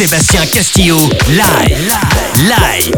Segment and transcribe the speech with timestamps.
[0.00, 0.96] Sébastien Castillo,
[1.28, 1.98] live,
[2.48, 2.94] live.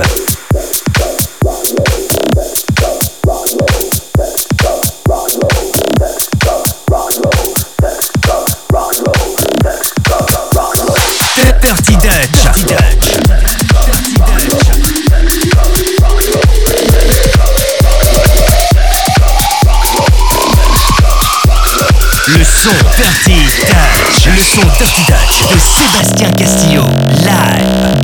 [11.61, 12.45] Dirty Dutch.
[12.45, 13.33] Dirty Dutch.
[22.29, 23.32] Le son Dirty
[24.35, 26.85] le son Dirty Dutch de Sébastien Castillo,
[27.23, 28.02] live.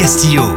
[0.00, 0.49] Castillo.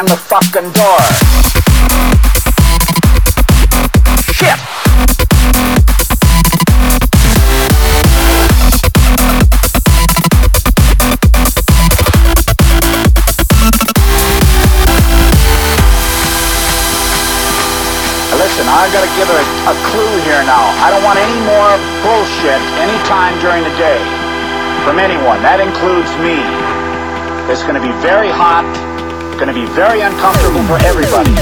[0.00, 1.00] Slam the fucking door.
[4.32, 4.56] Shit!
[18.36, 20.72] Listen, I gotta give a, a clue here now.
[20.80, 24.00] I don't want any more bullshit anytime during the day
[24.84, 25.42] from anyone.
[25.42, 26.40] That includes me.
[27.52, 28.89] It's gonna be very hot
[29.40, 31.32] going to be very uncomfortable for everybody.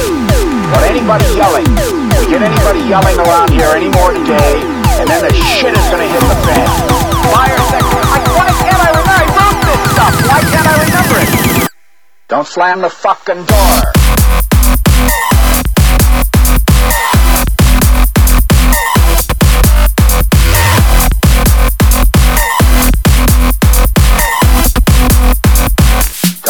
[0.71, 1.67] But anybody yelling,
[2.15, 4.63] we get anybody yelling around here anymore today,
[5.03, 6.69] and then the shit is going to hit the fan.
[7.35, 7.59] Fire.
[7.59, 9.11] I, why can't I remember?
[9.11, 10.15] I wrote this stuff.
[10.31, 11.71] Why can't I remember it?
[12.29, 13.98] Don't slam the fucking door.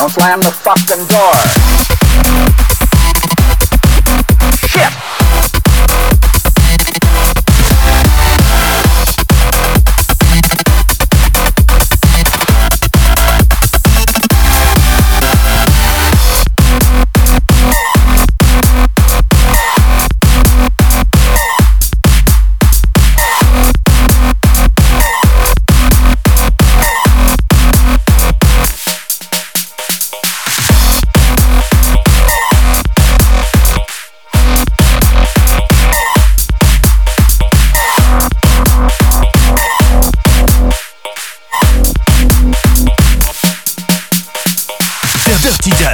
[0.08, 1.68] Slam the fucking door.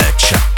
[0.04, 0.53] Sébastien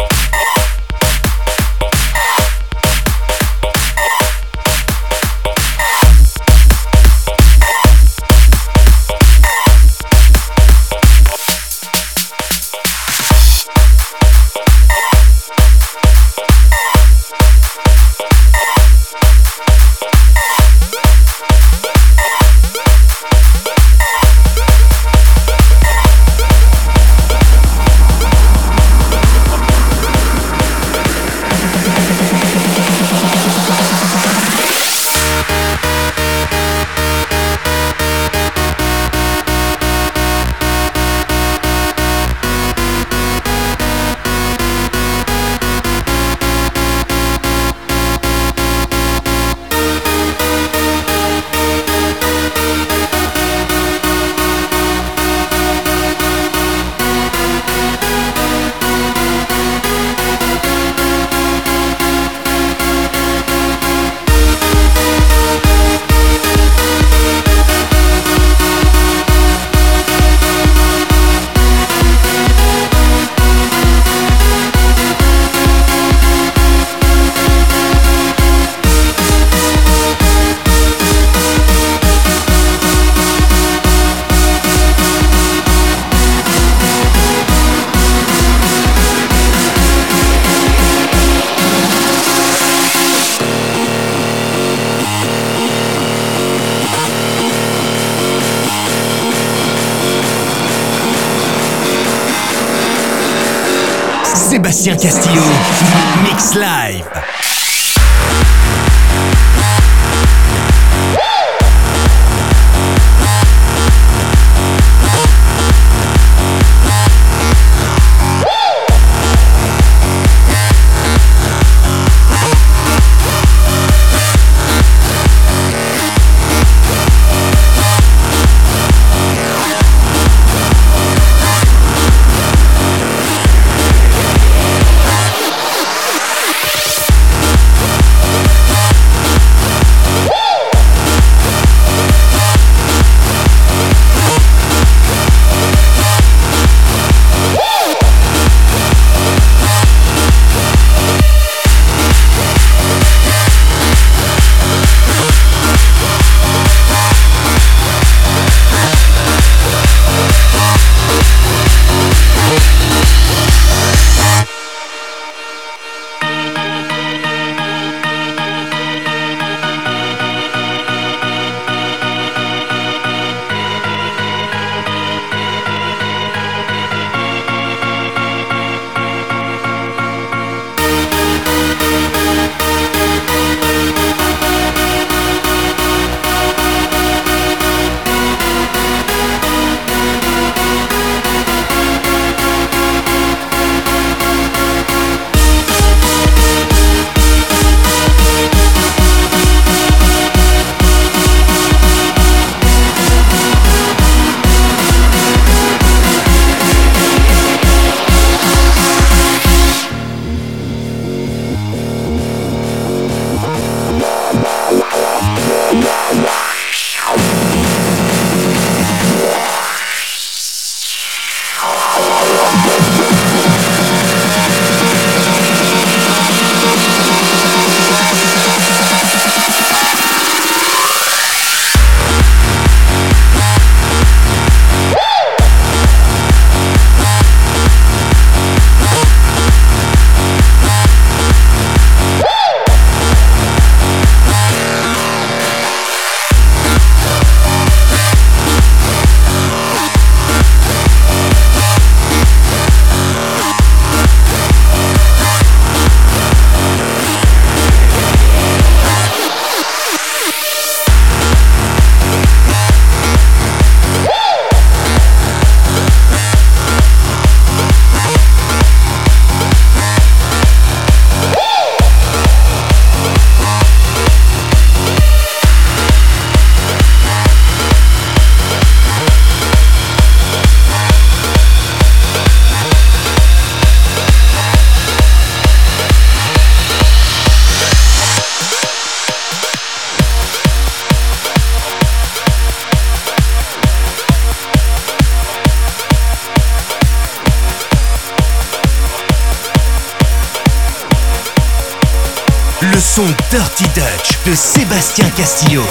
[304.26, 305.62] de Sébastien Castillo.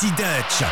[0.00, 0.62] Dirty Dutch.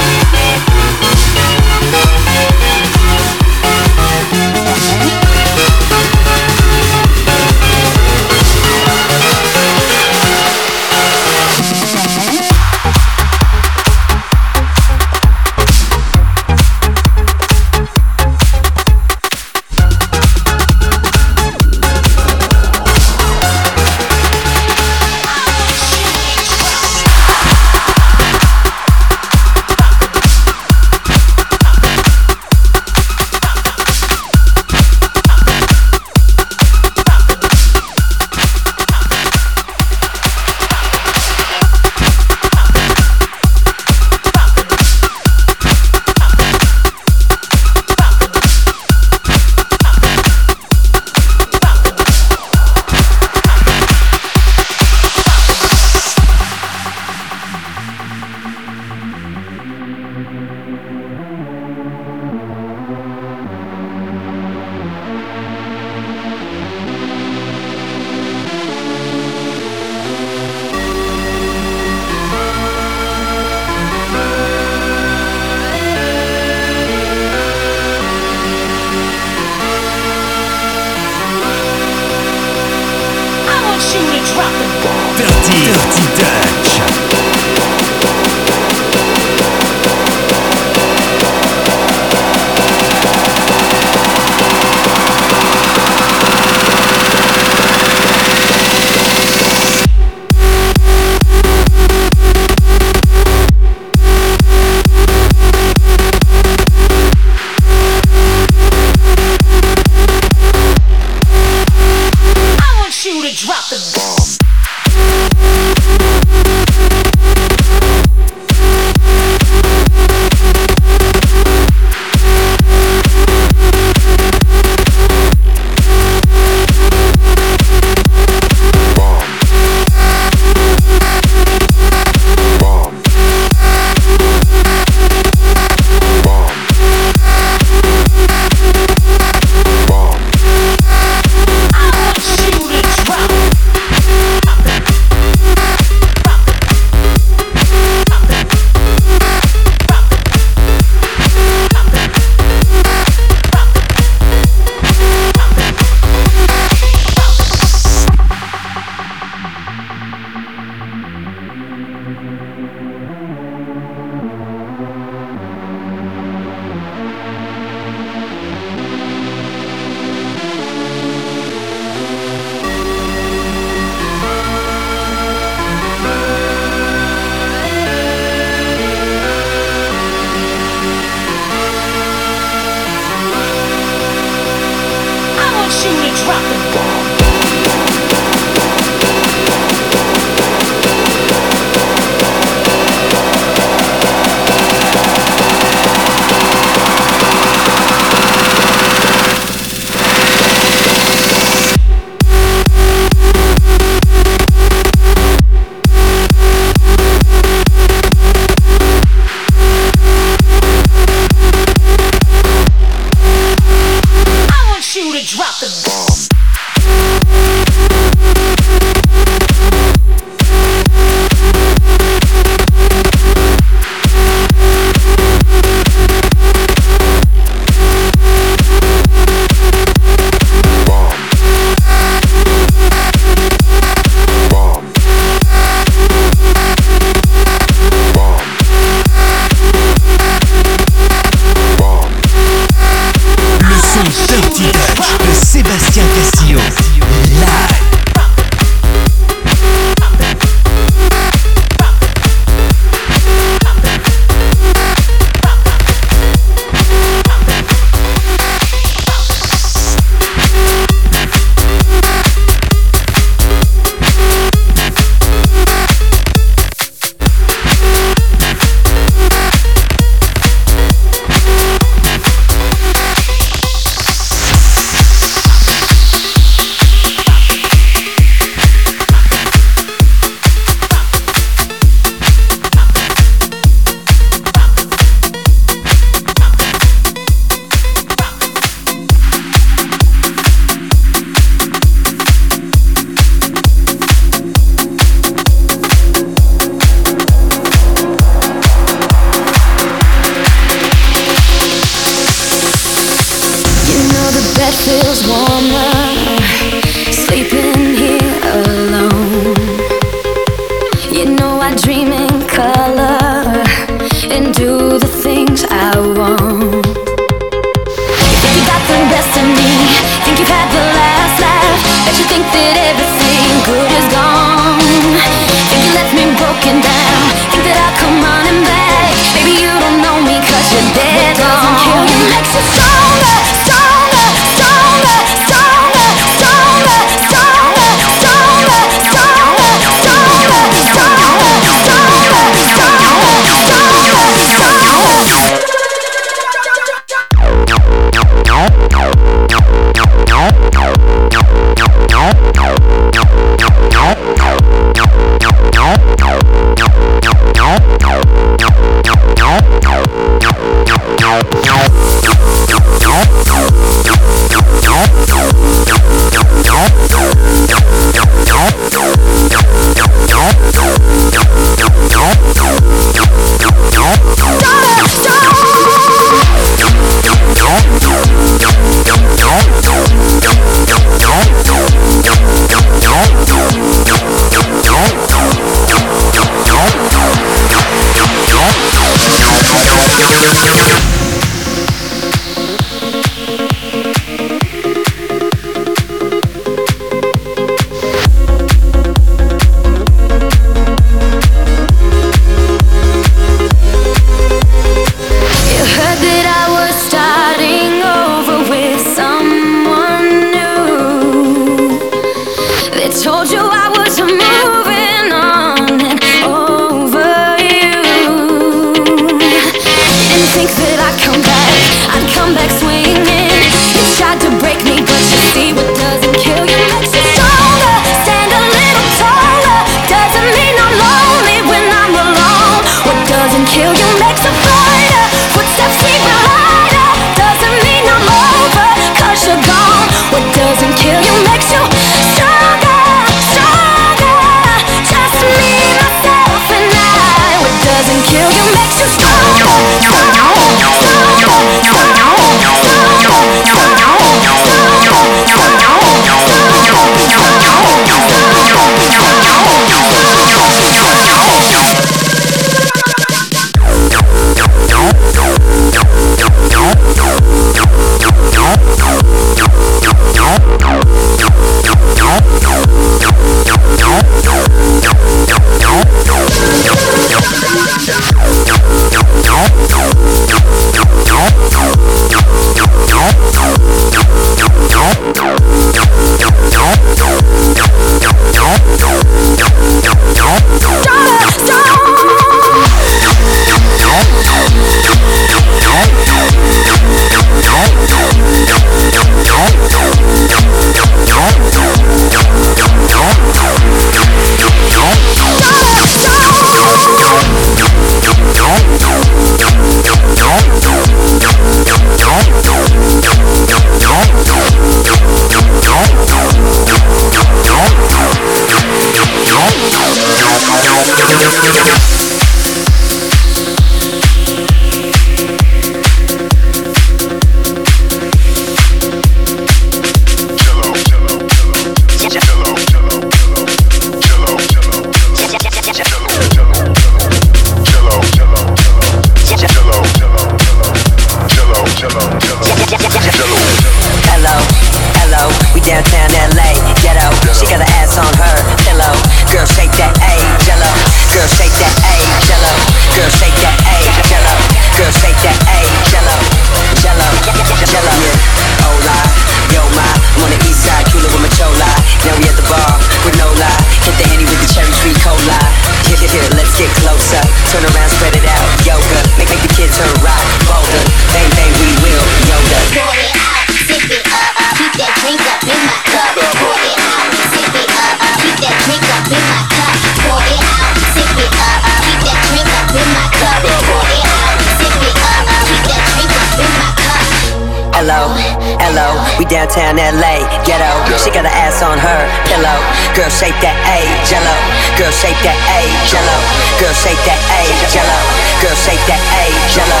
[589.48, 590.90] Downtown LA, ghetto.
[591.18, 592.20] She got an ass on her
[592.50, 592.78] pillow.
[593.14, 594.56] Girl, shake that A, jello.
[594.98, 595.80] Girl, shake that A,
[596.10, 596.38] jello.
[596.78, 598.18] Girl, shake that A, jello.
[598.62, 600.00] Girl, shake that A, jello.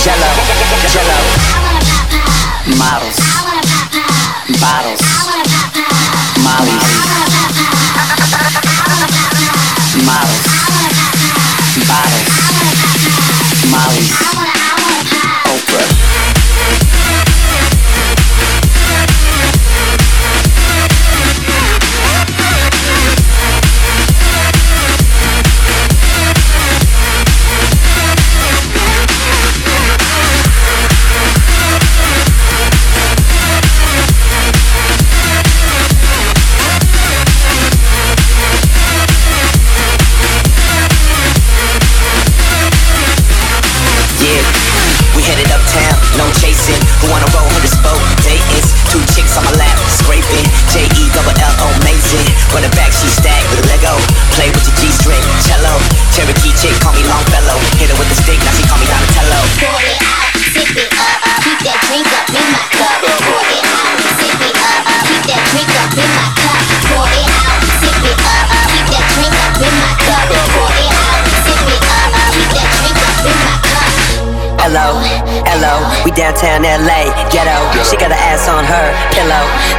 [0.00, 0.30] Jello,
[0.92, 1.18] jello.
[2.76, 3.20] Models,
[4.60, 5.00] bottles,
[6.42, 7.33] mollies,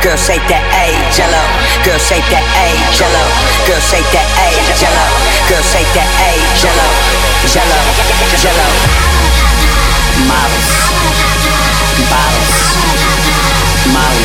[0.05, 1.41] Girl, shake that A, jello.
[1.81, 3.25] Girl, shake that A, jello.
[3.65, 5.01] Girl, shake that A, jello.
[5.49, 6.85] Girl, shake that A, jello.
[7.49, 7.81] Jello,
[8.37, 8.69] jello.
[10.29, 10.69] Models,
[12.05, 12.53] bottles,
[13.89, 14.24] mollies.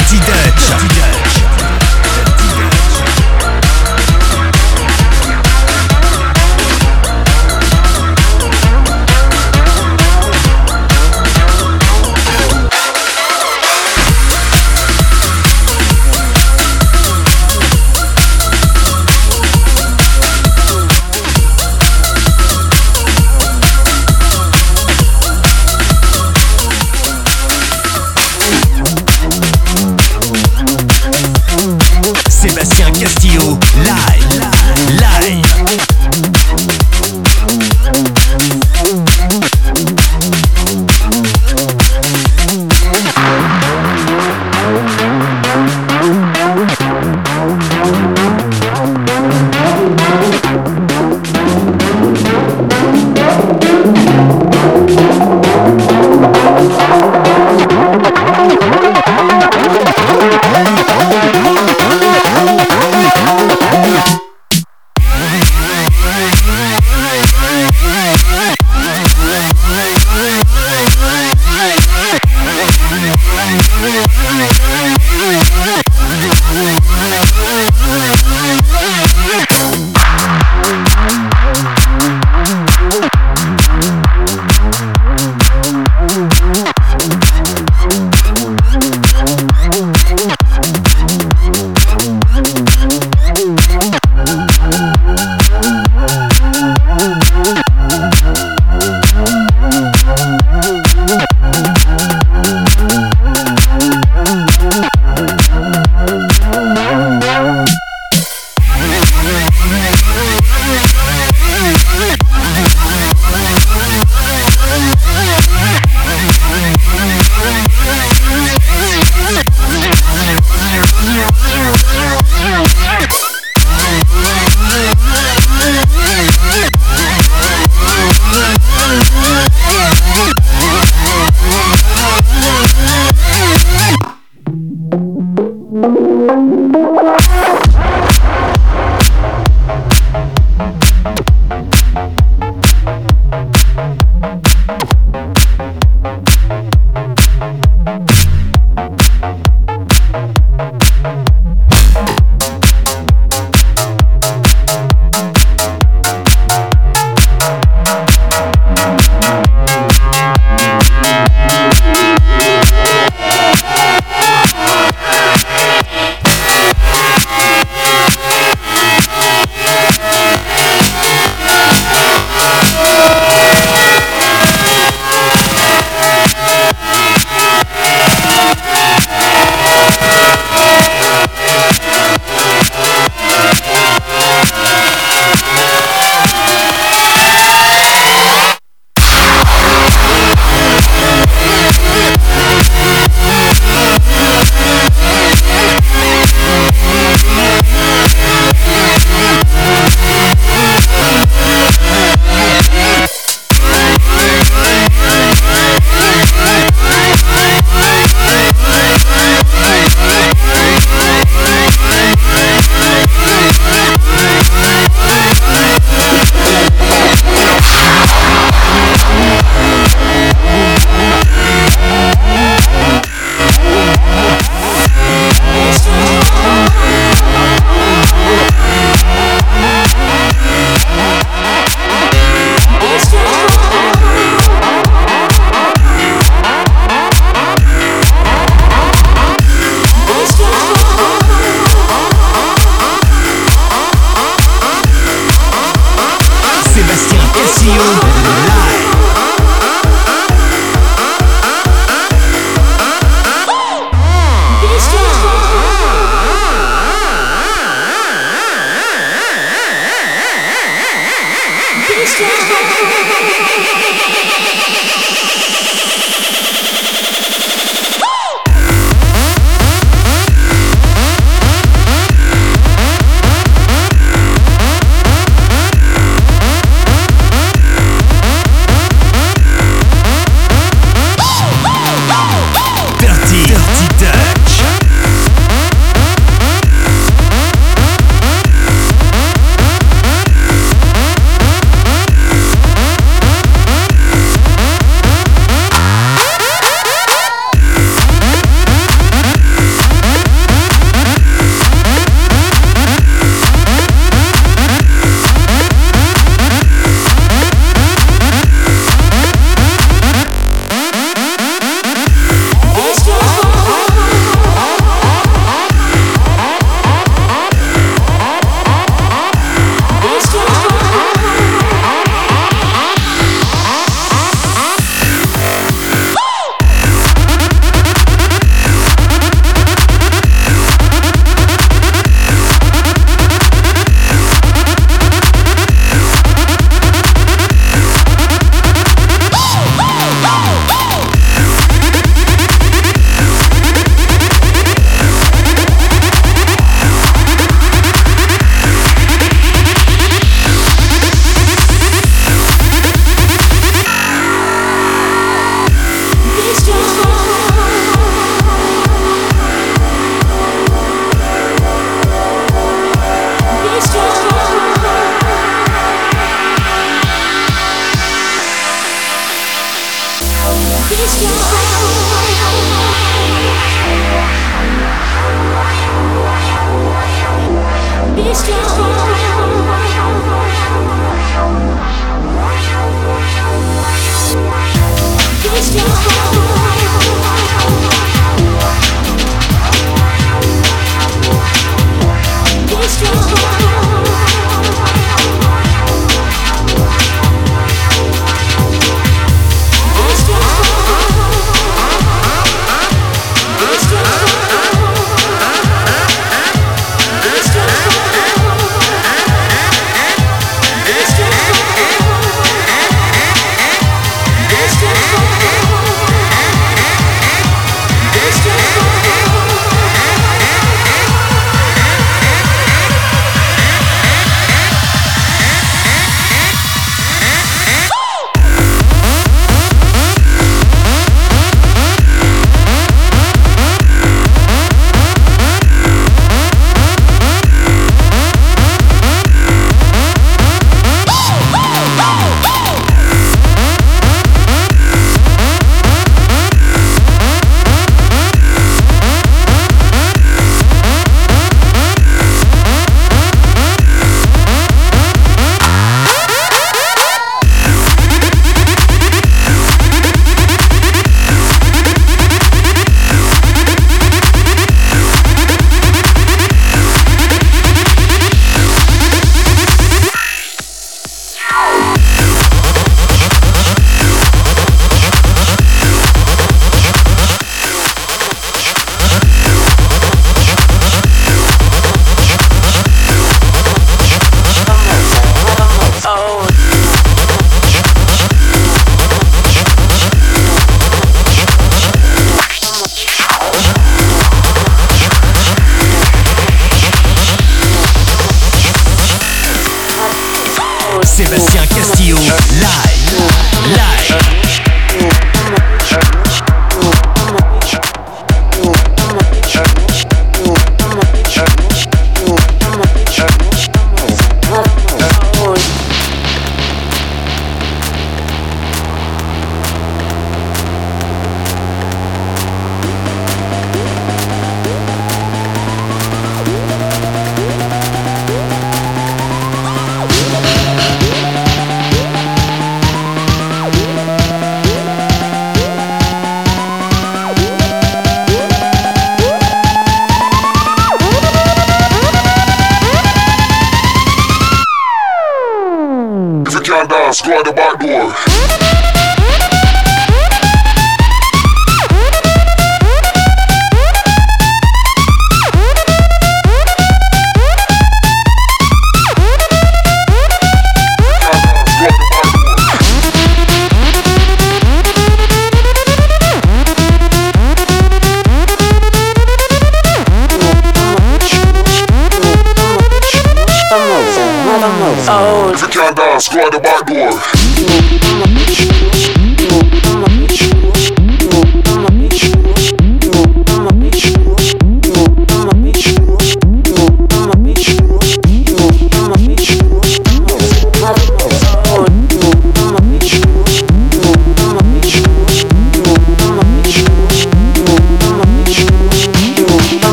[0.00, 0.70] Dirty Dutch.
[0.70, 1.29] Dirty Dutch.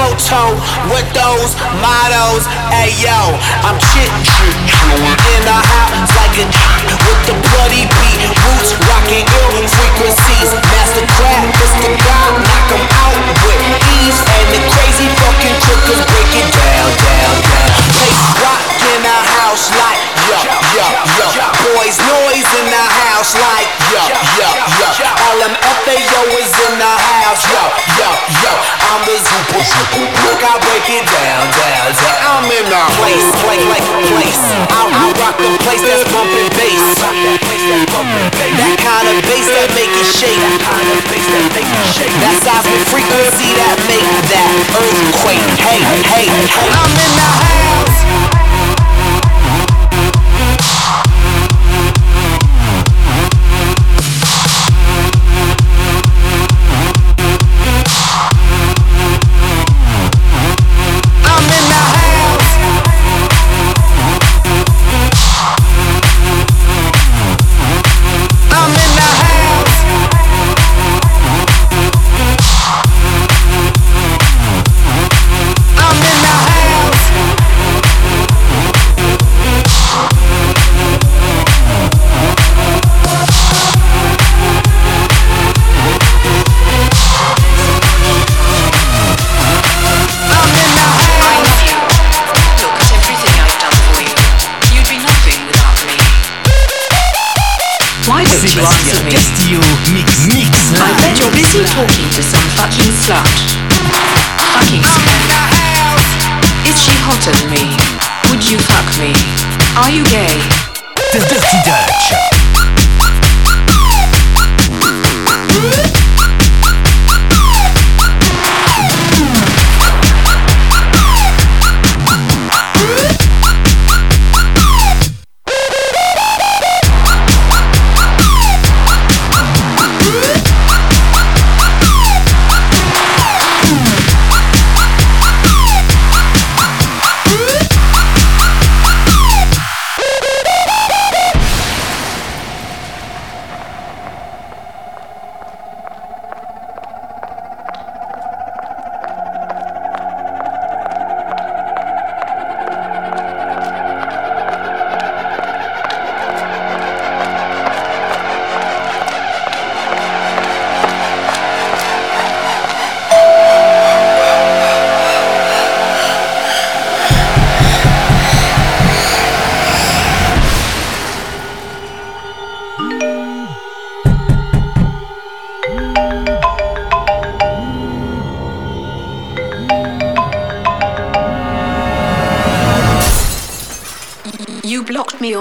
[0.00, 0.56] Photo
[0.88, 1.52] with those
[1.84, 2.48] mottos.
[2.72, 3.20] Ayo,
[3.68, 6.46] I'm chit in the house like a
[7.04, 8.20] with the bloody beat.
[8.32, 10.48] Roots rocking ill frequencies.
[10.72, 11.90] Master crab, Mr.
[12.00, 12.89] God, knock 'em
[29.50, 32.22] Look, I break it down, down, down.
[32.22, 33.82] I'm in the place, place, place,
[34.14, 34.38] place.
[34.70, 36.78] I, I rock the place that's bumping bass.
[37.02, 40.38] That kind of bass that make it shake.
[42.22, 45.42] That seismic frequency that make that earthquake.
[45.58, 46.30] Hey, hey, hey.
[46.70, 48.49] I'm in the house.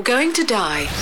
[0.00, 0.99] You're going to die.